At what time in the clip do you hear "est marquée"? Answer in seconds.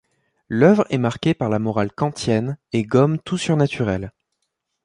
0.89-1.35